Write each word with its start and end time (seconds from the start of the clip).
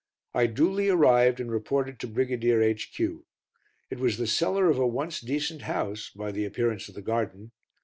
I 0.33 0.47
duly 0.47 0.89
arrived 0.89 1.39
and 1.39 1.51
reported 1.51 1.99
to 1.99 2.07
Brigadier 2.07 2.59
H.Q. 2.59 3.23
It 3.91 3.99
was 3.99 4.17
the 4.17 4.25
cellar 4.25 4.67
of 4.67 4.79
a 4.79 4.87
once 4.87 5.21
decent 5.21 5.61
house 5.61 6.09
by 6.09 6.31
the 6.31 6.43
appearance 6.43 6.89
of 6.89 6.95
the 6.95 7.03
garden. 7.03 7.51